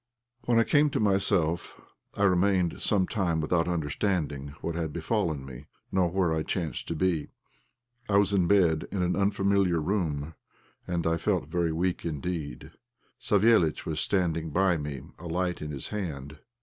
When 0.45 0.57
I 0.57 0.63
came 0.63 0.89
to 0.89 0.99
myself 0.99 1.79
I 2.15 2.23
remained 2.23 2.81
some 2.81 3.05
time 3.07 3.39
without 3.39 3.67
understanding 3.67 4.55
what 4.59 4.73
had 4.73 4.91
befallen 4.91 5.45
me, 5.45 5.67
nor 5.91 6.09
where 6.09 6.33
I 6.33 6.41
chanced 6.41 6.87
to 6.87 6.95
be. 6.95 7.27
I 8.09 8.17
was 8.17 8.33
in 8.33 8.47
bed 8.47 8.87
in 8.91 9.03
an 9.03 9.15
unfamiliar 9.15 9.79
room, 9.79 10.33
and 10.87 11.05
I 11.05 11.17
felt 11.17 11.49
very 11.49 11.71
weak 11.71 12.03
indeed. 12.03 12.71
Savéliitch 13.19 13.85
was 13.85 13.99
standing 13.99 14.49
by 14.49 14.75
me, 14.75 15.03
a 15.19 15.27
light 15.27 15.61
in 15.61 15.69
his 15.69 15.89
hand. 15.89 16.39